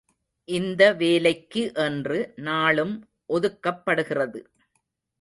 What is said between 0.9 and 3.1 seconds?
வேலைக்கு என்று நாளும்